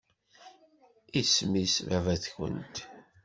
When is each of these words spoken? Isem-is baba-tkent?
Isem-is 1.19 1.73
baba-tkent? 1.87 2.75